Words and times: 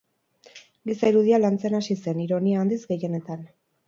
Giza 0.91 1.11
irudia 1.11 1.39
lantzen 1.43 1.75
hasi 1.79 1.97
zen, 2.05 2.23
ironia 2.25 2.63
handiz 2.65 2.81
gehienetan. 2.93 3.45